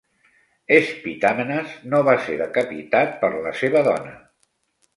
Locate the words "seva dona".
3.63-4.19